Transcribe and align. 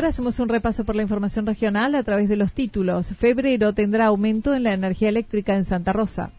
A 0.00 0.02
esta 0.02 0.08
hora 0.08 0.14
hacemos 0.14 0.38
un 0.38 0.48
repaso 0.48 0.84
por 0.84 0.96
la 0.96 1.02
información 1.02 1.44
regional 1.44 1.94
a 1.94 2.02
través 2.02 2.26
de 2.30 2.36
los 2.36 2.54
títulos. 2.54 3.08
Febrero 3.18 3.74
tendrá 3.74 4.06
aumento 4.06 4.54
en 4.54 4.62
la 4.62 4.72
energía 4.72 5.10
eléctrica 5.10 5.54
en 5.56 5.66
Santa 5.66 5.92
Rosa. 5.92 6.30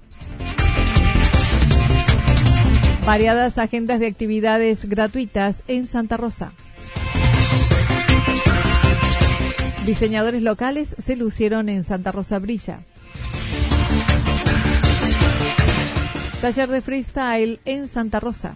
Variadas 3.05 3.59
agendas 3.59 3.99
de 3.99 4.07
actividades 4.07 4.85
gratuitas 4.85 5.61
en 5.67 5.85
Santa 5.85 6.17
Rosa. 6.17 6.53
Diseñadores 9.85 10.41
locales 10.41 10.95
se 10.97 11.15
lucieron 11.15 11.69
en 11.69 11.83
Santa 11.83 12.11
Rosa 12.11 12.39
Brilla. 12.39 12.79
Taller 16.41 16.67
de 16.67 16.81
freestyle 16.81 17.59
en 17.65 17.87
Santa 17.87 18.19
Rosa. 18.19 18.55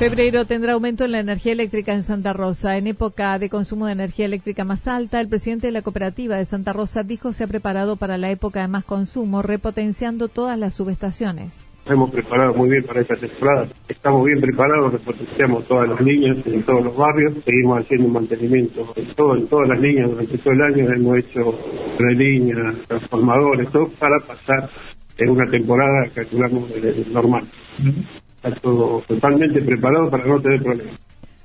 Febrero 0.00 0.46
tendrá 0.46 0.72
aumento 0.72 1.04
en 1.04 1.12
la 1.12 1.20
energía 1.20 1.52
eléctrica 1.52 1.92
en 1.92 2.02
Santa 2.02 2.32
Rosa. 2.32 2.78
En 2.78 2.86
época 2.86 3.38
de 3.38 3.50
consumo 3.50 3.84
de 3.84 3.92
energía 3.92 4.24
eléctrica 4.24 4.64
más 4.64 4.88
alta, 4.88 5.20
el 5.20 5.28
presidente 5.28 5.66
de 5.66 5.74
la 5.74 5.82
cooperativa 5.82 6.38
de 6.38 6.46
Santa 6.46 6.72
Rosa 6.72 7.02
dijo 7.02 7.34
se 7.34 7.44
ha 7.44 7.46
preparado 7.46 7.96
para 7.96 8.16
la 8.16 8.30
época 8.30 8.62
de 8.62 8.68
más 8.68 8.86
consumo, 8.86 9.42
repotenciando 9.42 10.28
todas 10.28 10.58
las 10.58 10.74
subestaciones. 10.74 11.68
Nos 11.84 11.92
hemos 11.92 12.10
preparado 12.12 12.54
muy 12.54 12.70
bien 12.70 12.84
para 12.84 13.02
esta 13.02 13.14
temporada. 13.14 13.66
Estamos 13.90 14.24
bien 14.24 14.40
preparados, 14.40 14.90
repotenciamos 14.90 15.66
todas 15.66 15.90
las 15.90 16.00
líneas 16.00 16.38
en 16.46 16.62
todos 16.62 16.82
los 16.82 16.96
barrios. 16.96 17.34
Seguimos 17.44 17.82
haciendo 17.82 18.08
mantenimiento 18.08 18.94
en, 18.96 19.14
todo, 19.14 19.36
en 19.36 19.46
todas 19.48 19.68
las 19.68 19.80
líneas 19.80 20.08
durante 20.08 20.38
todo 20.38 20.54
el 20.54 20.62
año. 20.62 20.90
Hemos 20.94 21.18
hecho 21.18 21.58
líneas, 21.98 22.74
transformadores, 22.88 23.70
todo 23.70 23.90
para 23.98 24.18
pasar 24.20 24.70
en 25.18 25.28
una 25.28 25.44
temporada, 25.44 26.08
calculamos, 26.14 26.70
normal. 27.12 27.44
Está 28.42 28.58
todo 28.60 29.02
totalmente 29.06 29.60
preparado 29.60 30.10
para 30.10 30.24
no 30.24 30.40
tener 30.40 30.62
problemas. 30.62 30.98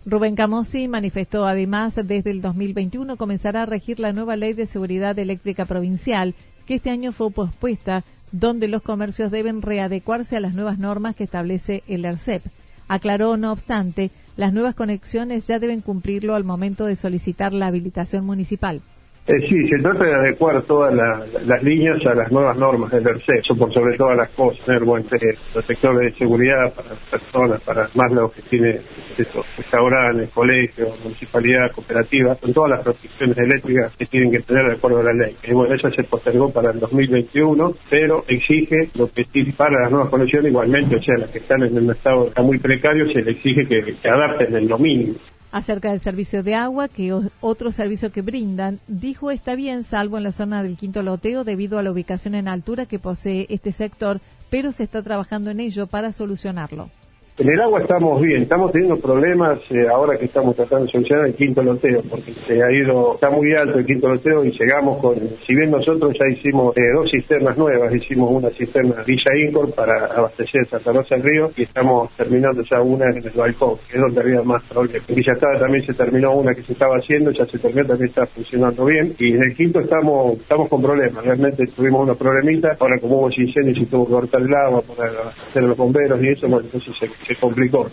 Rubén 0.06 0.36
Camosi 0.36 0.88
manifestó 0.88 1.46
además 1.46 1.96
desde 1.96 2.30
el 2.32 2.42
2021 2.42 3.18
comenzará 3.18 3.64
a 3.64 3.66
regir 3.66 4.00
la 4.00 4.14
nueva 4.14 4.36
ley 4.36 4.54
de 4.54 4.66
seguridad 4.66 5.18
eléctrica 5.20 5.66
provincial, 5.66 6.36
que 6.66 6.76
este 6.76 6.92
año 6.92 7.12
fue 7.12 7.32
pospuesta 7.32 8.04
donde 8.32 8.68
los 8.68 8.82
comercios 8.82 9.30
deben 9.30 9.62
readecuarse 9.62 10.38
a 10.38 10.40
las 10.40 10.56
nuevas 10.56 10.80
normas 10.80 11.16
que 11.16 11.26
establece 11.26 11.84
el 11.88 12.06
ERCEP. 12.06 12.44
Aclaró, 12.88 13.36
no 13.36 13.52
obstante, 13.52 14.12
las 14.38 14.54
nuevas 14.54 14.76
conexiones 14.76 15.48
ya 15.48 15.60
deben 15.60 15.82
cumplirlo 15.82 16.36
al 16.36 16.44
momento 16.44 16.86
de 16.86 16.96
solicitar 16.96 17.52
la 17.52 17.68
habilitación 17.68 18.26
municipal. 18.26 18.82
Eh, 19.28 19.40
sí, 19.50 19.68
se 19.69 19.80
trata 19.81 20.03
de 20.06 20.13
adecuar 20.13 20.62
todas 20.63 20.94
la- 20.94 21.25
las 21.47 21.63
líneas 21.63 21.97
a 22.06 22.13
las 22.13 22.31
nuevas 22.31 22.56
normas 22.58 22.91
del 22.91 23.08
ERCEP, 23.08 23.40
eso 23.40 23.56
por 23.58 23.74
sobre 23.74 23.97
todas 23.97 24.16
las 24.18 24.30
cosas, 24.34 24.63
tener 24.68 24.84
buen 24.84 25.02
eh, 25.03 25.36
protector 25.52 25.97
de 25.97 26.12
seguridad 26.12 26.72
para 26.75 26.90
las 26.90 27.00
personas, 27.09 27.59
para 27.64 27.90
más 27.96 28.12
los 28.12 28.31
que 28.34 28.44
tiene 28.44 28.81
eso, 29.18 29.44
restaurantes, 29.58 30.30
colegios, 30.30 31.00
municipalidad, 31.03 31.72
cooperativas, 31.72 32.38
con 32.38 32.53
todas 32.53 32.69
las 32.69 32.84
protecciones 32.84 33.35
eléctricas 33.40 33.96
que 33.97 34.06
tienen 34.06 34.30
que 34.30 34.41
tener 34.41 34.68
de 34.68 34.74
acuerdo 34.74 35.00
a 35.00 35.03
la 35.06 35.14
ley. 35.14 35.35
Y 35.44 35.53
bueno, 35.53 35.74
eso 35.74 35.90
se 35.90 36.03
postergó 36.03 36.53
para 36.53 36.69
el 36.72 36.80
2021, 36.80 37.74
pero 37.90 38.24
exige 38.28 38.90
lo 38.94 39.08
que 39.08 39.24
sí 39.24 39.44
para 39.53 39.81
las 39.81 39.91
nuevas 39.91 40.09
conexiones 40.12 40.52
igualmente, 40.52 40.97
o 40.97 41.02
sea, 41.02 41.18
las 41.18 41.31
que 41.31 41.40
están 41.40 41.64
en 41.64 41.75
un 41.80 41.90
estado 41.90 42.30
muy 42.44 42.59
precario, 42.59 43.09
se 43.12 43.24
le 43.24 43.31
exige 43.31 43.66
que, 43.68 43.96
que 43.96 44.08
adapten 44.08 44.56
en 44.56 44.68
lo 44.68 44.78
mínimo. 44.78 45.16
Acerca 45.56 45.92
del 45.92 46.02
servicio 46.02 46.44
de 46.44 46.54
agua, 46.54 46.90
que 46.90 47.18
otro 47.40 47.72
servicio 47.72 48.12
que 48.12 48.22
brindan, 48.22 48.82
dijo 48.90 49.32
está 49.32 49.56
bien 49.56 49.86
salvo 49.86 50.18
en 50.18 50.26
la 50.26 50.34
zona 50.34 50.62
del 50.62 50.76
quinto 50.76 51.02
loteo 51.02 51.46
debido 51.46 51.80
a 51.80 51.82
la 51.82 51.92
ubicación 51.92 52.36
en 52.36 52.50
altura 52.50 52.88
que 52.88 53.00
posee 53.00 53.46
este 53.48 53.72
sector, 53.72 54.20
pero 54.50 54.74
se 54.74 54.84
está 54.84 55.02
trabajando 55.02 55.52
en 55.52 55.62
ello 55.62 55.88
para 55.88 56.12
solucionarlo. 56.12 56.90
En 57.38 57.50
el 57.50 57.59
agua 57.59 57.81
estamos 57.81 58.22
bien, 58.22 58.44
estamos 58.44 58.72
teniendo 58.72 58.97
problemas 58.97 59.59
eh, 59.69 59.85
ahora 59.91 60.18
que 60.18 60.23
estamos 60.23 60.56
tratando 60.56 60.85
de 60.85 60.91
solucionar 60.94 61.25
el 61.25 61.34
quinto 61.34 61.62
loteo, 61.62 62.01
porque 62.09 62.34
se 62.47 62.63
ha 62.63 62.72
ido, 62.72 63.16
está 63.16 63.29
muy 63.29 63.51
alto 63.51 63.78
el 63.78 63.85
quinto 63.85 64.07
loteo 64.07 64.46
y 64.46 64.51
llegamos 64.51 65.00
con, 65.01 65.16
si 65.46 65.53
bien 65.53 65.69
nosotros 65.69 66.16
ya 66.18 66.34
hicimos 66.34 66.78
eh, 66.78 66.81
dos 66.96 67.12
cisternas 67.12 67.57
nuevas, 67.57 67.94
hicimos 67.94 68.31
una 68.31 68.50
cisterna 68.51 69.03
Villa 69.06 69.35
Incor 69.38 69.73
para 69.73 70.06
abastecer 70.16 70.66
Santa 70.69 70.94
Rosa 70.94 71.16
del 71.16 71.23
Río 71.25 71.51
y 71.57 71.63
estamos 71.63 72.09
terminando 72.16 72.63
ya 72.63 72.79
una 72.79 73.09
en 73.09 73.18
el 73.18 73.29
balcón, 73.31 73.79
que 73.90 73.97
es 73.97 74.02
donde 74.02 74.22
había 74.22 74.41
más 74.41 74.63
problemas. 74.69 75.09
En 75.09 75.16
Villa 75.16 75.34
Estada 75.34 75.59
también 75.59 75.85
se 75.85 75.94
terminó 75.94 76.31
una 76.35 76.56
que 76.56 76.63
se 76.63 76.72
estaba 76.72 76.96
haciendo, 76.96 77.31
ya 77.31 77.46
se 77.47 77.59
terminó, 77.59 77.85
también 77.85 78.12
está 78.12 78.25
funcionando 78.28 78.85
bien 78.85 79.13
y 79.19 79.34
en 79.34 79.44
el 79.44 79.53
quinto 79.57 79.81
estamos, 79.81 80.38
estamos 80.38 80.69
con 80.69 80.81
problemas, 80.81 81.22
realmente 81.25 81.67
tuvimos 81.67 82.03
unos 82.03 82.16
problemitas, 82.16 82.79
ahora 82.79 82.97
como 82.97 83.17
hubo 83.17 83.29
incendios 83.29 83.78
y 83.78 83.85
tuvo 83.88 84.05
que 84.05 84.14
cortar 84.14 84.41
el 84.41 84.55
agua 84.55 84.81
para 84.84 85.31
hacer 85.49 85.64
los 85.64 85.76
bomberos 85.76 86.23
y 86.23 86.29
eso, 86.29 86.47
bueno, 86.47 86.64
entonces 86.64 86.96
se, 86.97 87.25
se 87.28 87.36
complicó. 87.36 87.88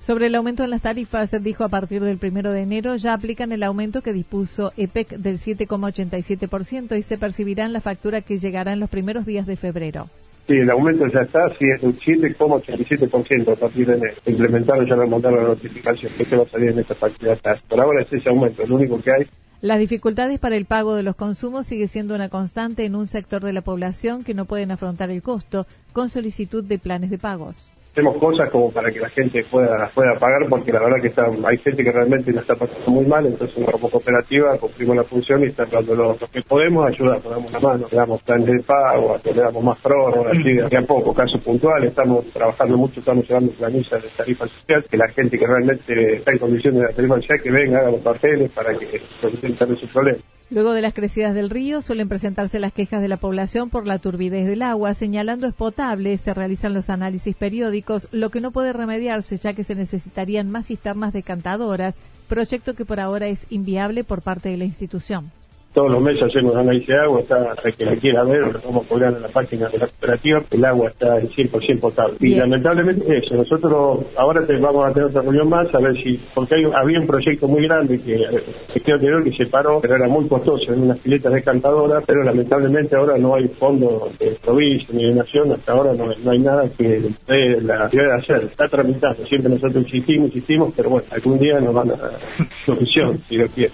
Sobre 0.00 0.28
el 0.28 0.34
aumento 0.34 0.64
en 0.64 0.70
las 0.70 0.80
tarifas, 0.80 1.30
dijo 1.42 1.62
a 1.62 1.68
partir 1.68 2.02
del 2.02 2.16
primero 2.16 2.52
de 2.52 2.62
enero 2.62 2.96
ya 2.96 3.12
aplican 3.12 3.52
el 3.52 3.62
aumento 3.62 4.00
que 4.00 4.14
dispuso 4.14 4.72
EPEC 4.78 5.10
del 5.16 5.36
7,87% 5.36 6.96
y 6.96 7.02
se 7.02 7.18
percibirá 7.18 7.66
en 7.66 7.74
la 7.74 7.82
factura 7.82 8.22
que 8.22 8.38
llegará 8.38 8.72
en 8.72 8.80
los 8.80 8.88
primeros 8.88 9.26
días 9.26 9.46
de 9.46 9.56
febrero. 9.56 10.08
Sí, 10.46 10.54
el 10.54 10.70
aumento 10.70 11.06
ya 11.06 11.20
está, 11.20 11.48
sí, 11.58 11.66
es 11.66 11.82
un 11.82 11.98
7,87% 11.98 13.52
a 13.52 13.56
partir 13.56 13.86
de 13.86 13.94
enero. 13.94 14.16
Implementaron, 14.24 14.86
ya 14.86 14.96
le 14.96 15.06
mandaron 15.06 15.42
la 15.42 15.48
notificación 15.50 16.12
que 16.16 16.24
se 16.24 16.34
va 16.34 16.44
a 16.44 16.48
salir 16.48 16.70
en 16.70 16.78
esta 16.78 16.94
factura. 16.94 17.38
Por 17.68 17.80
ahora 17.80 18.02
es 18.02 18.12
ese 18.12 18.30
aumento, 18.30 18.66
lo 18.66 18.76
único 18.76 19.00
que 19.02 19.12
hay. 19.12 19.26
Las 19.60 19.78
dificultades 19.78 20.40
para 20.40 20.56
el 20.56 20.64
pago 20.64 20.94
de 20.94 21.02
los 21.02 21.14
consumos 21.14 21.66
sigue 21.66 21.86
siendo 21.86 22.14
una 22.14 22.30
constante 22.30 22.86
en 22.86 22.94
un 22.94 23.06
sector 23.06 23.44
de 23.44 23.52
la 23.52 23.60
población 23.60 24.24
que 24.24 24.32
no 24.32 24.46
pueden 24.46 24.70
afrontar 24.70 25.10
el 25.10 25.20
costo 25.20 25.66
con 25.92 26.08
solicitud 26.08 26.64
de 26.64 26.78
planes 26.78 27.10
de 27.10 27.18
pagos. 27.18 27.70
Hacemos 28.00 28.16
cosas 28.16 28.50
como 28.50 28.70
para 28.70 28.90
que 28.90 29.00
la 29.00 29.08
gente 29.10 29.44
pueda 29.44 29.90
pueda 29.94 30.18
pagar 30.18 30.48
porque 30.48 30.72
la 30.72 30.80
verdad 30.80 31.00
que 31.02 31.08
está, 31.08 31.26
hay 31.44 31.58
gente 31.58 31.84
que 31.84 31.92
realmente 31.92 32.32
la 32.32 32.40
está 32.40 32.54
pasando 32.54 32.90
muy 32.90 33.04
mal 33.04 33.26
entonces 33.26 33.54
como 33.54 33.90
cooperativa 33.90 34.56
cumplimos 34.56 34.96
la 34.96 35.04
función 35.04 35.42
y 35.42 35.48
está 35.48 35.66
dando 35.66 35.94
lo, 35.94 36.16
que 36.32 36.42
podemos 36.42 36.88
ayudar 36.88 37.22
damos 37.22 37.52
la 37.52 37.60
mano 37.60 37.86
le 37.90 37.96
damos 37.96 38.22
planes 38.22 38.46
de 38.46 38.60
pago 38.62 39.18
le 39.22 39.34
damos 39.34 39.62
más 39.62 39.78
prórrogas 39.80 40.38
así 40.38 40.54
de 40.54 40.76
a 40.76 40.82
poco 40.82 41.12
casos 41.12 41.40
puntuales 41.42 41.90
estamos 41.90 42.24
trabajando 42.32 42.78
mucho 42.78 43.00
estamos 43.00 43.28
llevando 43.28 43.52
planillas 43.52 44.02
de 44.02 44.08
tarifa 44.16 44.46
social 44.48 44.84
que 44.90 44.96
la 44.96 45.08
gente 45.08 45.38
que 45.38 45.46
realmente 45.46 46.16
está 46.16 46.32
en 46.32 46.38
condiciones 46.38 46.80
de 46.80 46.86
la 46.86 46.94
tarifa 46.94 47.14
social 47.16 47.40
que 47.42 47.50
venga 47.50 47.80
haga 47.80 47.90
los 47.90 48.00
papeles 48.00 48.50
para 48.50 48.74
que 48.78 49.00
solucionen 49.20 49.76
su 49.76 49.86
problema 49.88 50.18
Luego 50.50 50.72
de 50.72 50.82
las 50.82 50.94
crecidas 50.94 51.32
del 51.32 51.48
río 51.48 51.80
suelen 51.80 52.08
presentarse 52.08 52.58
las 52.58 52.72
quejas 52.72 53.00
de 53.00 53.06
la 53.06 53.18
población 53.18 53.70
por 53.70 53.86
la 53.86 54.00
turbidez 54.00 54.48
del 54.48 54.62
agua, 54.62 54.94
señalando 54.94 55.46
es 55.46 55.54
potable, 55.54 56.18
se 56.18 56.34
realizan 56.34 56.74
los 56.74 56.90
análisis 56.90 57.36
periódicos, 57.36 58.08
lo 58.10 58.30
que 58.30 58.40
no 58.40 58.50
puede 58.50 58.72
remediarse 58.72 59.36
ya 59.36 59.52
que 59.52 59.62
se 59.62 59.76
necesitarían 59.76 60.50
más 60.50 60.66
cisternas 60.66 61.12
decantadoras, 61.12 61.98
proyecto 62.28 62.74
que 62.74 62.84
por 62.84 62.98
ahora 62.98 63.28
es 63.28 63.46
inviable 63.48 64.02
por 64.02 64.22
parte 64.22 64.48
de 64.48 64.56
la 64.56 64.64
institución 64.64 65.30
todos 65.72 65.90
los 65.90 66.02
meses 66.02 66.22
hacemos 66.22 66.56
análisis 66.56 66.88
de 66.88 66.98
agua, 66.98 67.20
está, 67.20 67.54
para 67.54 67.72
que 67.72 67.84
la 67.84 67.96
quiera 67.96 68.24
ver, 68.24 68.52
lo 68.52 68.60
vamos 68.60 68.86
colgar 68.86 69.12
en 69.12 69.22
la 69.22 69.28
página 69.28 69.68
de 69.68 69.78
la 69.78 69.86
cooperativa, 69.86 70.42
el 70.50 70.64
agua 70.64 70.90
está 70.90 71.18
en 71.18 71.28
100% 71.28 71.80
potable. 71.80 72.16
Y 72.20 72.34
lamentablemente 72.34 73.18
eso, 73.18 73.34
nosotros 73.36 74.06
ahora 74.16 74.42
vamos 74.60 74.90
a 74.90 74.92
tener 74.92 75.08
otra 75.08 75.22
reunión 75.22 75.48
más 75.48 75.72
a 75.74 75.78
ver 75.78 75.94
si, 76.02 76.18
porque 76.34 76.56
había 76.74 77.00
un 77.00 77.06
proyecto 77.06 77.46
muy 77.46 77.62
grande 77.66 78.00
que 78.00 78.14
el 78.14 78.92
anterior 78.92 79.22
que 79.24 79.32
se 79.32 79.46
paró, 79.46 79.80
pero 79.80 79.96
era 79.96 80.08
muy 80.08 80.26
costoso, 80.28 80.72
en 80.72 80.82
unas 80.82 80.98
piletas 80.98 81.32
decantadoras, 81.32 82.04
pero 82.06 82.22
lamentablemente 82.22 82.96
ahora 82.96 83.16
no 83.18 83.34
hay 83.34 83.48
fondo 83.48 84.10
de 84.18 84.36
provincia 84.42 84.88
ni 84.92 85.04
de 85.04 85.14
nación, 85.14 85.52
hasta 85.52 85.72
ahora 85.72 85.92
no, 85.92 86.30
hay 86.30 86.38
nada 86.38 86.68
que 86.76 87.12
dé 87.26 87.60
la 87.62 87.88
ciudad 87.88 88.06
de 88.06 88.14
hacer, 88.14 88.48
está 88.50 88.68
tramitando, 88.68 89.24
siempre 89.26 89.50
nosotros 89.50 89.84
insistimos, 89.84 90.28
insistimos, 90.28 90.72
pero 90.76 90.90
bueno, 90.90 91.06
algún 91.10 91.38
día 91.38 91.60
nos 91.60 91.74
van 91.74 91.90
a 91.92 91.96
dar 91.96 92.18
solución, 92.66 93.22
si 93.28 93.36
lo 93.36 93.46
quiere. 93.48 93.72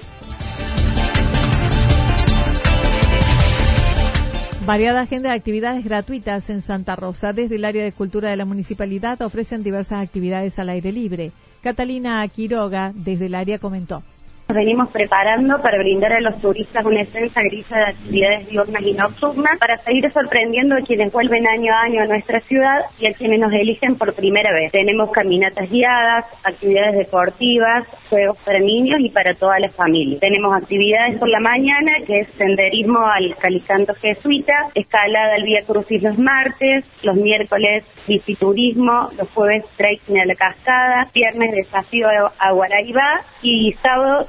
Variada 4.67 5.03
agenda 5.03 5.31
de 5.31 5.37
actividades 5.37 5.85
gratuitas 5.85 6.51
en 6.51 6.61
Santa 6.61 6.97
Rosa. 6.97 7.33
Desde 7.33 7.55
el 7.55 7.65
área 7.65 7.85
de 7.85 7.93
cultura 7.93 8.31
de 8.31 8.37
la 8.37 8.45
municipalidad 8.45 9.23
ofrecen 9.23 9.63
diversas 9.63 10.03
actividades 10.03 10.59
al 10.59 10.71
aire 10.71 10.91
libre. 10.91 11.31
Catalina 11.63 12.27
Quiroga, 12.27 12.91
desde 12.93 13.27
el 13.27 13.37
área, 13.37 13.61
comentó. 13.61 14.03
Nos 14.49 14.59
venimos 14.59 14.89
preparando 14.91 15.61
para 15.61 15.77
brindar 15.79 16.13
a 16.13 16.21
los 16.21 16.41
turistas 16.41 16.85
una 16.85 17.01
extensa 17.01 17.41
grilla 17.43 17.79
de 17.79 17.85
actividades 17.85 18.49
diurnas 18.49 18.83
y 18.83 18.93
nocturnas 18.93 19.59
para 19.59 19.77
seguir 19.79 20.09
sorprendiendo 20.13 20.77
a 20.77 20.83
quienes 20.83 21.13
vuelven 21.13 21.49
año 21.49 21.73
a 21.75 21.83
año 21.83 22.03
a 22.03 22.07
nuestra 22.07 22.39
ciudad 22.43 22.85
y 23.01 23.09
a 23.09 23.13
quienes 23.15 23.41
nos 23.41 23.53
eligen 23.53 23.97
por 23.97 24.15
primera 24.15 24.53
vez. 24.53 24.71
Tenemos 24.71 25.11
caminatas 25.11 25.69
guiadas, 25.69 26.27
actividades 26.45 26.95
deportivas, 26.95 27.89
juegos 28.09 28.39
para 28.45 28.61
niños 28.61 29.01
y 29.01 29.11
para 29.11 29.35
toda 29.35 29.59
la 29.59 29.69
familia. 29.69 30.21
Tenemos 30.21 30.55
actividades 30.55 31.19
por 31.19 31.29
la 31.29 31.41
mañana, 31.41 31.91
que 32.07 32.21
es 32.21 32.29
senderismo 32.39 33.01
al 33.01 33.35
Calicanto 33.39 33.95
Jesuita, 33.95 34.69
escalada 34.77 35.35
al 35.35 35.43
Vía 35.43 35.63
Crucis 35.67 36.01
los 36.05 36.17
martes, 36.19 36.85
los 37.03 37.17
miércoles 37.17 37.83
biciturismo, 38.07 39.11
los 39.19 39.29
jueves 39.31 39.65
trekking 39.77 40.21
a 40.21 40.25
la 40.25 40.37
cascada, 40.37 41.11
viernes 41.13 41.53
desafío 41.53 42.07
a 42.39 42.53
Guaraibá 42.53 43.23
y 43.43 43.73
sábado 43.83 44.29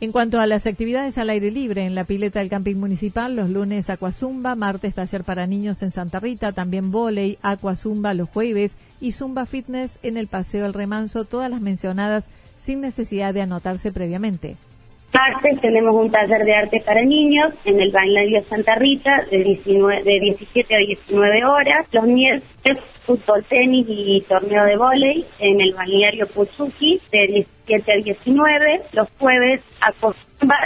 En 0.00 0.12
cuanto 0.12 0.40
a 0.40 0.46
las 0.46 0.66
actividades 0.66 1.16
al 1.18 1.30
aire 1.30 1.50
libre 1.50 1.84
en 1.84 1.94
la 1.94 2.04
pileta 2.04 2.40
del 2.40 2.50
camping 2.50 2.76
municipal, 2.76 3.36
los 3.36 3.48
lunes 3.48 3.88
Acuazumba, 3.88 4.54
martes 4.54 4.94
taller 4.94 5.24
para 5.24 5.46
niños 5.46 5.82
en 5.82 5.92
Santa 5.92 6.20
Rita, 6.20 6.52
también 6.52 6.90
volei, 6.90 7.38
Acuazumba 7.42 8.12
los 8.12 8.28
jueves 8.28 8.76
y 9.00 9.12
Zumba 9.12 9.46
Fitness 9.46 9.98
en 10.02 10.16
el 10.16 10.28
Paseo 10.28 10.66
El 10.66 10.74
Remanso, 10.74 11.24
todas 11.24 11.50
las 11.50 11.60
mencionadas 11.60 12.28
sin 12.58 12.80
necesidad 12.80 13.32
de 13.32 13.42
anotarse 13.42 13.92
previamente. 13.92 14.56
Martes 15.14 15.60
tenemos 15.60 15.94
un 15.94 16.10
taller 16.10 16.44
de 16.44 16.54
arte 16.54 16.82
para 16.84 17.02
niños 17.04 17.54
en 17.64 17.80
el 17.80 17.92
Balneario 17.92 18.42
Santa 18.44 18.74
Rita 18.74 19.24
de, 19.30 19.44
19, 19.44 20.02
de 20.02 20.20
17 20.20 20.74
a 20.74 20.78
19 20.78 21.44
horas. 21.44 21.86
Los 21.92 22.04
miércoles 22.04 22.82
fútbol, 23.06 23.44
tenis 23.48 23.86
y 23.88 24.20
torneo 24.22 24.64
de 24.64 24.76
vóley 24.76 25.24
en 25.38 25.60
el 25.60 25.74
balneario 25.74 26.26
Puzuki 26.26 27.00
de 27.12 27.44
17 27.66 27.92
a 27.92 27.96
19. 27.96 28.82
Los 28.92 29.08
jueves 29.18 29.60
a 29.80 29.92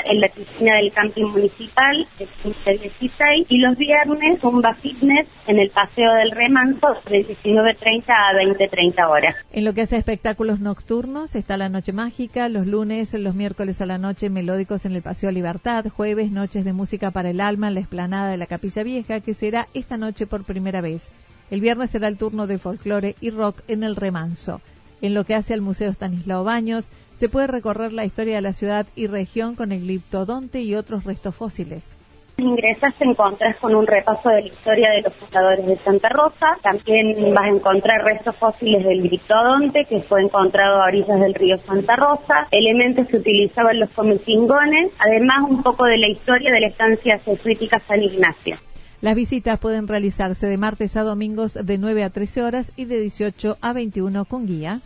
en 0.04 0.20
la 0.20 0.28
piscina 0.28 0.76
del 0.76 0.92
camping 0.92 1.26
municipal 1.26 2.06
de 2.18 2.26
15 2.42 2.70
a 2.70 2.72
16 2.72 3.46
y 3.48 3.58
los 3.58 3.76
viernes 3.76 4.40
Zumba 4.40 4.74
Fitness 4.74 5.26
en 5.46 5.58
el 5.58 5.70
Paseo 5.70 6.14
del 6.14 6.30
Remanso 6.32 6.96
de 7.08 7.26
19.30 7.26 8.04
a 8.08 8.32
20.30 8.34 9.08
horas. 9.08 9.36
En 9.52 9.64
lo 9.64 9.74
que 9.74 9.82
hace 9.82 9.96
espectáculos 9.96 10.60
nocturnos 10.60 11.34
está 11.36 11.56
la 11.56 11.68
Noche 11.68 11.92
Mágica, 11.92 12.48
los 12.48 12.66
lunes, 12.66 13.12
los 13.14 13.34
miércoles 13.34 13.80
a 13.80 13.86
la 13.86 13.98
noche 13.98 14.30
melódicos 14.30 14.84
en 14.84 14.94
el 14.94 15.02
Paseo 15.02 15.30
Libertad, 15.30 15.84
jueves 15.88 16.30
noches 16.30 16.64
de 16.64 16.72
música 16.72 17.10
para 17.10 17.30
el 17.30 17.40
alma 17.40 17.68
en 17.68 17.74
la 17.74 17.80
explanada 17.80 18.30
de 18.30 18.36
la 18.36 18.46
Capilla 18.46 18.82
Vieja 18.82 19.20
que 19.20 19.34
será 19.34 19.68
esta 19.74 19.96
noche 19.96 20.26
por 20.26 20.44
primera 20.44 20.80
vez. 20.80 21.12
El 21.50 21.60
viernes 21.60 21.90
será 21.90 22.08
el 22.08 22.18
turno 22.18 22.46
de 22.46 22.58
folclore 22.58 23.14
y 23.20 23.30
rock 23.30 23.62
en 23.68 23.82
el 23.82 23.96
Remanso. 23.96 24.60
En 25.00 25.14
lo 25.14 25.24
que 25.24 25.34
hace 25.34 25.54
al 25.54 25.60
Museo 25.60 25.90
Stanislao 25.90 26.44
Baños, 26.44 26.88
se 27.16 27.28
puede 27.28 27.46
recorrer 27.46 27.92
la 27.92 28.04
historia 28.04 28.36
de 28.36 28.42
la 28.42 28.52
ciudad 28.52 28.86
y 28.94 29.06
región 29.06 29.54
con 29.54 29.72
el 29.72 29.80
gliptodonte 29.80 30.60
y 30.60 30.74
otros 30.74 31.04
restos 31.04 31.34
fósiles. 31.34 31.96
Ingresas, 32.36 32.94
te 32.94 33.04
encuentras 33.04 33.56
con 33.56 33.74
un 33.74 33.84
repaso 33.84 34.28
de 34.28 34.42
la 34.42 34.46
historia 34.46 34.90
de 34.90 35.02
los 35.02 35.12
fundadores 35.14 35.66
de 35.66 35.76
Santa 35.78 36.08
Rosa. 36.08 36.56
También 36.62 37.34
vas 37.34 37.46
a 37.46 37.56
encontrar 37.56 38.04
restos 38.04 38.36
fósiles 38.36 38.84
del 38.84 39.02
gliptodonte, 39.02 39.84
que 39.86 40.00
fue 40.02 40.22
encontrado 40.22 40.80
a 40.80 40.86
orillas 40.86 41.18
del 41.18 41.34
río 41.34 41.56
Santa 41.66 41.96
Rosa, 41.96 42.46
elementos 42.52 43.08
que 43.08 43.16
utilizaban 43.16 43.80
los 43.80 43.90
comitingones, 43.90 44.92
además 45.00 45.50
un 45.50 45.64
poco 45.64 45.84
de 45.86 45.98
la 45.98 46.08
historia 46.08 46.52
de 46.52 46.60
la 46.60 46.68
estancia 46.68 47.18
jesuítica 47.18 47.80
San 47.88 48.04
Ignacio. 48.04 48.56
Las 49.00 49.14
visitas 49.14 49.60
pueden 49.60 49.86
realizarse 49.86 50.46
de 50.48 50.56
martes 50.56 50.96
a 50.96 51.02
domingos 51.02 51.54
de 51.54 51.78
9 51.78 52.02
a 52.02 52.10
13 52.10 52.42
horas 52.42 52.72
y 52.76 52.84
de 52.84 53.00
18 53.00 53.56
a 53.60 53.72
21 53.72 54.24
con 54.24 54.46
guía. 54.46 54.80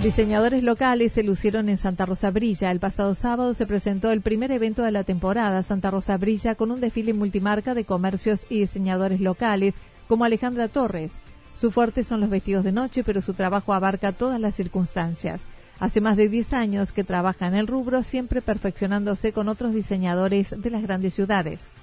Diseñadores 0.00 0.62
locales 0.62 1.12
se 1.12 1.22
lucieron 1.24 1.68
en 1.68 1.78
Santa 1.78 2.06
Rosa 2.06 2.30
Brilla. 2.30 2.70
El 2.70 2.80
pasado 2.80 3.14
sábado 3.14 3.54
se 3.54 3.66
presentó 3.66 4.10
el 4.10 4.20
primer 4.20 4.52
evento 4.52 4.82
de 4.82 4.92
la 4.92 5.04
temporada 5.04 5.62
Santa 5.62 5.90
Rosa 5.90 6.16
Brilla 6.16 6.54
con 6.54 6.70
un 6.70 6.80
desfile 6.80 7.12
multimarca 7.12 7.74
de 7.74 7.84
comercios 7.84 8.46
y 8.50 8.60
diseñadores 8.60 9.20
locales 9.20 9.74
como 10.08 10.24
Alejandra 10.24 10.68
Torres. 10.68 11.18
Su 11.60 11.70
fuerte 11.70 12.02
son 12.02 12.20
los 12.20 12.30
vestidos 12.30 12.64
de 12.64 12.72
noche, 12.72 13.04
pero 13.04 13.20
su 13.20 13.34
trabajo 13.34 13.72
abarca 13.72 14.10
todas 14.10 14.40
las 14.40 14.56
circunstancias. 14.56 15.42
Hace 15.82 16.00
más 16.00 16.16
de 16.16 16.28
10 16.28 16.52
años 16.52 16.92
que 16.92 17.02
trabaja 17.02 17.48
en 17.48 17.56
el 17.56 17.66
rubro, 17.66 18.04
siempre 18.04 18.40
perfeccionándose 18.40 19.32
con 19.32 19.48
otros 19.48 19.74
diseñadores 19.74 20.54
de 20.56 20.70
las 20.70 20.80
grandes 20.80 21.12
ciudades. 21.12 21.74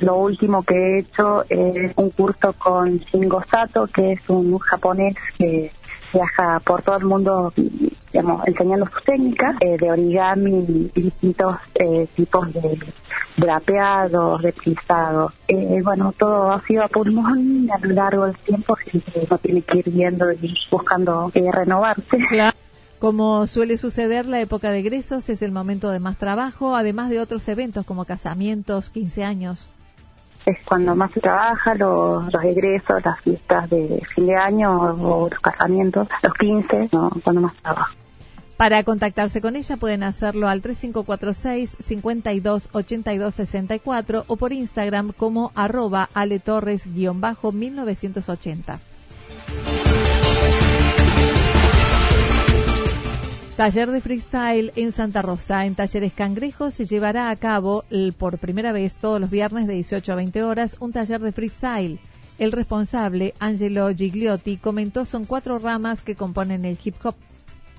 Lo 0.00 0.16
último 0.16 0.64
que 0.64 0.74
he 0.74 0.98
hecho 0.98 1.44
es 1.48 1.92
un 1.94 2.10
curso 2.10 2.52
con 2.54 2.98
Shingo 2.98 3.44
Sato, 3.48 3.86
que 3.86 4.14
es 4.14 4.28
un 4.28 4.58
japonés 4.58 5.14
que 5.38 5.70
viaja 6.12 6.58
por 6.66 6.82
todo 6.82 6.96
el 6.96 7.04
mundo 7.04 7.52
digamos, 7.56 8.42
enseñando 8.44 8.86
sus 8.86 9.04
técnicas 9.04 9.54
eh, 9.60 9.76
de 9.78 9.88
origami 9.88 10.90
y 10.94 11.00
distintos 11.00 11.54
eh, 11.76 12.08
tipos 12.16 12.52
de 12.54 12.76
drapeados, 13.36 14.42
de 14.42 14.52
Eh, 15.46 15.80
bueno, 15.84 16.12
todo 16.18 16.50
ha 16.50 16.60
sido 16.62 16.82
a 16.82 16.88
pulmón 16.88 17.68
a 17.72 17.86
lo 17.86 17.94
largo 17.94 18.26
del 18.26 18.36
tiempo, 18.38 18.76
siempre 18.84 19.26
uno 19.28 19.38
tiene 19.38 19.62
que 19.62 19.78
ir 19.78 19.90
viendo 19.90 20.32
y 20.32 20.52
buscando 20.72 21.30
eh, 21.34 21.52
renovarse. 21.52 22.18
Como 23.04 23.46
suele 23.46 23.76
suceder, 23.76 24.24
la 24.24 24.40
época 24.40 24.70
de 24.70 24.78
egresos 24.78 25.28
es 25.28 25.42
el 25.42 25.52
momento 25.52 25.90
de 25.90 26.00
más 26.00 26.16
trabajo, 26.16 26.74
además 26.74 27.10
de 27.10 27.20
otros 27.20 27.46
eventos 27.48 27.84
como 27.84 28.06
casamientos, 28.06 28.88
15 28.88 29.24
años. 29.24 29.68
Es 30.46 30.56
cuando 30.66 30.96
más 30.96 31.12
se 31.12 31.20
trabaja, 31.20 31.74
los, 31.74 32.32
los 32.32 32.42
egresos, 32.42 33.04
las 33.04 33.20
fiestas 33.20 33.68
de 33.68 34.00
fin 34.14 34.28
de 34.28 34.36
año 34.36 34.80
o 34.80 35.28
los 35.28 35.38
casamientos, 35.40 36.08
los 36.22 36.32
15, 36.32 36.88
¿no? 36.92 37.10
cuando 37.22 37.42
más 37.42 37.54
trabaja. 37.56 37.92
Para 38.56 38.82
contactarse 38.84 39.42
con 39.42 39.56
ella 39.56 39.76
pueden 39.76 40.02
hacerlo 40.02 40.48
al 40.48 40.62
3546 40.62 41.76
528264 41.80 44.24
o 44.28 44.36
por 44.36 44.54
Instagram 44.54 45.12
como 45.12 45.52
arroba 45.54 46.08
aletorres-1980. 46.14 48.93
Taller 53.56 53.92
de 53.92 54.00
freestyle 54.00 54.72
en 54.74 54.90
Santa 54.90 55.22
Rosa. 55.22 55.64
En 55.64 55.76
Talleres 55.76 56.12
Cangrejos 56.12 56.74
se 56.74 56.86
llevará 56.86 57.30
a 57.30 57.36
cabo 57.36 57.84
por 58.18 58.38
primera 58.38 58.72
vez 58.72 58.96
todos 58.96 59.20
los 59.20 59.30
viernes 59.30 59.68
de 59.68 59.74
18 59.74 60.12
a 60.12 60.16
20 60.16 60.42
horas 60.42 60.76
un 60.80 60.92
taller 60.92 61.20
de 61.20 61.30
freestyle. 61.30 62.00
El 62.40 62.50
responsable, 62.50 63.32
Angelo 63.38 63.94
Gigliotti, 63.94 64.56
comentó 64.56 65.04
son 65.04 65.24
cuatro 65.24 65.60
ramas 65.60 66.02
que 66.02 66.16
componen 66.16 66.64
el 66.64 66.76
hip 66.82 66.96
hop. 67.04 67.14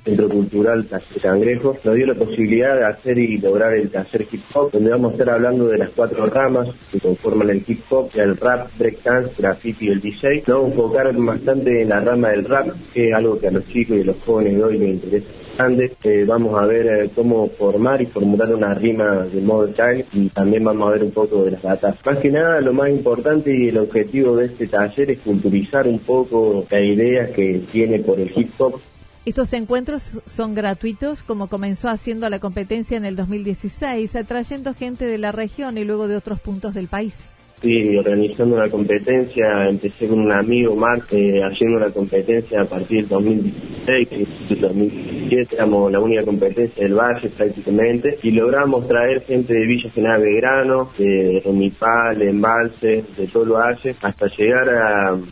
Centro 0.05 0.29
Cultural 0.29 0.85
Taller 0.85 1.21
Cangrejo, 1.21 1.77
nos 1.83 1.95
dio 1.95 2.05
la 2.05 2.13
posibilidad 2.13 2.75
de 2.75 2.85
hacer 2.85 3.17
y 3.17 3.39
lograr 3.39 3.73
el 3.73 3.89
taller 3.89 4.27
hip 4.31 4.43
hop, 4.53 4.71
donde 4.71 4.91
vamos 4.91 5.09
a 5.09 5.13
estar 5.13 5.31
hablando 5.31 5.65
de 5.65 5.79
las 5.79 5.91
cuatro 5.91 6.27
ramas 6.27 6.69
que 6.91 6.99
conforman 6.99 7.49
el 7.49 7.63
hip 7.65 7.81
hop, 7.89 8.11
el 8.13 8.37
rap, 8.37 8.69
breakdance, 8.77 9.33
graffiti 9.35 9.87
y 9.87 9.89
el 9.89 10.01
DJ. 10.01 10.43
Nos 10.45 10.57
vamos 10.57 10.65
a 10.65 10.75
enfocar 10.75 11.15
bastante 11.15 11.81
en 11.81 11.89
la 11.89 11.99
rama 12.01 12.29
del 12.29 12.45
rap, 12.45 12.67
que 12.93 13.09
es 13.09 13.15
algo 13.15 13.39
que 13.39 13.47
a 13.47 13.51
los 13.51 13.67
chicos 13.67 13.97
y 13.97 14.01
a 14.01 14.05
los 14.05 14.17
jóvenes 14.23 14.63
hoy 14.63 14.77
les 14.77 14.89
interesa 14.89 15.31
bastante. 15.49 15.95
Eh, 16.03 16.23
vamos 16.25 16.61
a 16.61 16.65
ver 16.67 16.85
eh, 16.85 17.09
cómo 17.15 17.49
formar 17.49 17.99
y 18.01 18.05
formular 18.05 18.53
una 18.53 18.75
rima 18.75 19.23
de 19.23 19.41
modo 19.41 19.67
child 19.73 20.05
y 20.13 20.29
también 20.29 20.63
vamos 20.63 20.87
a 20.87 20.93
ver 20.93 21.03
un 21.03 21.11
poco 21.11 21.43
de 21.43 21.51
las 21.51 21.63
datas. 21.63 21.95
Más 22.05 22.19
que 22.19 22.29
nada, 22.29 22.61
lo 22.61 22.73
más 22.73 22.89
importante 22.89 23.55
y 23.55 23.69
el 23.69 23.79
objetivo 23.79 24.35
de 24.35 24.45
este 24.45 24.67
taller 24.67 25.09
es 25.09 25.21
culturizar 25.23 25.87
un 25.87 25.97
poco 25.97 26.63
la 26.69 26.79
idea 26.79 27.25
que 27.25 27.63
tiene 27.71 27.99
por 27.99 28.19
el 28.19 28.31
hip 28.35 28.49
hop 28.59 28.79
estos 29.25 29.53
encuentros 29.53 30.21
son 30.25 30.53
gratuitos, 30.53 31.23
como 31.23 31.47
comenzó 31.47 31.89
haciendo 31.89 32.29
la 32.29 32.39
competencia 32.39 32.95
en 32.95 33.05
el 33.05 33.15
2016, 33.15 34.15
atrayendo 34.15 34.75
gente 34.75 35.05
de 35.05 35.17
la 35.17 35.31
región 35.31 35.79
y 35.79 35.83
luego 35.83 36.07
de 36.07 36.15
otros 36.15 36.39
puntos 36.39 36.75
del 36.75 36.87
país. 36.87 37.31
Sí, 37.65 37.97
organizando 37.97 38.57
una 38.57 38.69
competencia, 38.69 39.67
empecé 39.67 40.07
con 40.07 40.19
un 40.19 40.31
amigo, 40.31 40.75
Mark, 40.75 41.05
haciendo 41.05 41.77
una 41.77 41.89
competencia 41.89 42.61
a 42.61 42.65
partir 42.65 42.99
del 42.99 43.07
2016, 43.07 44.49
del 44.49 44.61
2017 44.61 45.55
éramos 45.55 45.91
la 45.91 45.99
única 45.99 46.23
competencia 46.23 46.83
del 46.83 46.93
Valle 46.93 47.27
prácticamente, 47.29 48.19
y 48.21 48.29
logramos 48.29 48.87
traer 48.87 49.23
gente 49.23 49.55
de 49.55 49.65
Villa 49.65 49.89
General 49.89 50.21
Belgrano, 50.21 50.91
de 50.95 51.41
Romipal, 51.43 52.19
de 52.19 52.29
Embalse, 52.29 53.03
de 53.17 53.27
todo 53.33 53.43
el 53.45 53.49
Valle, 53.53 53.95
hasta 53.99 54.27
llegar 54.27 54.69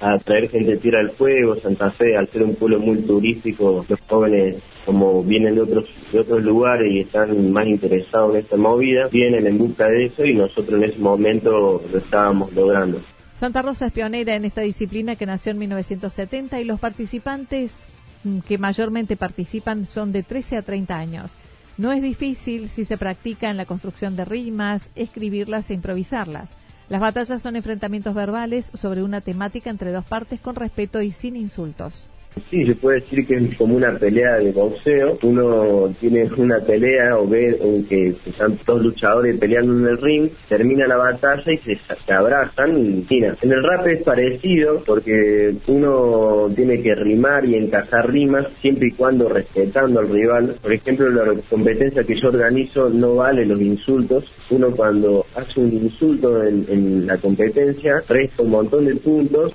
a, 0.02 0.18
traer 0.18 0.50
gente 0.50 0.72
de 0.72 0.78
Tierra 0.78 1.04
del 1.04 1.12
Fuego, 1.12 1.56
Santa 1.56 1.92
Fe, 1.92 2.18
al 2.18 2.28
ser 2.30 2.42
un 2.42 2.56
pueblo 2.56 2.80
muy 2.80 2.98
turístico, 3.04 3.86
los 3.88 4.00
jóvenes 4.10 4.60
como 4.86 5.24
vienen 5.24 5.56
de 5.56 5.62
otros 5.62 5.86
de 6.12 6.20
otros 6.20 6.44
lugares 6.44 6.92
y 6.92 7.00
están 7.00 7.52
más 7.52 7.68
interesados 7.68 8.36
en 8.36 8.42
esta 8.42 8.58
movida, 8.58 9.08
vienen 9.12 9.48
en 9.48 9.58
busca 9.58 9.88
de 9.88 10.06
eso 10.06 10.25
y 10.25 10.34
nosotros 10.34 10.82
en 10.82 10.90
ese 10.90 11.00
momento 11.00 11.82
lo 11.92 11.98
estábamos 11.98 12.54
logrando. 12.54 13.00
Santa 13.36 13.62
Rosa 13.62 13.88
es 13.88 13.94
pionera 13.94 14.36
en 14.36 14.46
esta 14.46 14.62
disciplina 14.62 15.16
que 15.16 15.25
nació 15.25 15.52
en 15.52 15.60
1970 15.60 16.62
y 16.62 16.66
los 16.66 16.80
participantes 16.80 17.78
mm, 18.24 18.40
que 18.40 18.58
mayormente 18.58 19.18
participan 19.18 19.86
son 19.86 20.12
de 20.12 20.24
13 20.24 20.58
a 20.58 20.62
30 20.62 20.96
años. 20.96 21.36
No 21.78 21.92
es 21.92 22.02
difícil 22.02 22.70
si 22.70 22.86
se 22.86 22.98
practica 22.98 23.50
en 23.50 23.58
la 23.58 23.66
construcción 23.66 24.16
de 24.16 24.25
rimas, 24.25 24.90
escribirlas 24.96 25.70
e 25.70 25.74
improvisarlas. 25.74 26.52
Las 26.90 27.02
batallas 27.02 27.42
son 27.42 27.56
enfrentamientos 27.56 28.13
verbales 28.13 28.70
sobre 28.75 29.02
una 29.02 29.22
temática 29.22 29.70
entre 29.70 29.92
dos 29.92 30.06
partes 30.06 30.40
con 30.40 30.56
respeto 30.56 31.02
y 31.02 31.12
sin 31.12 31.36
insultos. 31.36 32.08
Sí, 32.50 32.66
se 32.66 32.75
puede 32.75 33.00
decir 33.02 33.25
que 33.28 33.36
es 33.36 33.58
como 33.58 33.75
una 33.75 33.98
pelea 33.98 34.38
de 34.38 34.52
boxeo. 34.52 35.18
Uno 35.24 35.94
tiene 36.00 36.28
una 36.38 36.60
pelea 36.60 37.18
o 37.18 37.28
ve 37.28 37.58
que 37.88 38.16
están 38.25 38.58
dos 38.66 38.82
luchadores 38.82 39.38
peleando 39.40 39.74
en 39.74 39.88
el 39.88 39.98
ring, 39.98 40.30
termina 40.48 40.88
la 40.88 40.98
batalla 40.98 41.52
y 41.52 41.58
se, 41.58 42.13
abrazan 42.13 42.78
y 42.78 43.06
En 43.42 43.52
el 43.52 43.63
rap 43.63 43.88
es 43.88 44.04
parecido 44.04 44.82
porque 44.86 45.56
uno 45.68 46.48
tiene 46.56 46.82
que 46.82 46.96
rimar 46.96 47.46
y 47.46 47.56
encajar 47.56 48.12
rimas 48.12 48.48
siempre 48.62 48.88
y 48.88 48.96
cuando 48.96 49.30
respetando 49.30 50.00
al 50.00 50.10
rival. 50.10 50.56
Por 50.62 50.74
ejemplo, 50.74 51.10
la 51.10 51.34
competencia 51.50 52.04
que 52.04 52.20
yo 52.20 52.30
organizo 52.30 52.90
no 52.90 53.16
vale 53.16 53.46
los 53.46 53.62
insultos. 53.62 54.25
Uno 54.50 54.72
cuando 54.72 55.25
hace 55.36 55.60
un 55.60 55.72
insulto 55.72 56.44
en, 56.44 56.66
en 56.70 57.08
la 57.08 57.18
competencia 57.18 58.04
resta 58.08 58.44
un 58.44 58.50
montón 58.50 58.86
de 58.86 58.96
puntos 58.96 59.54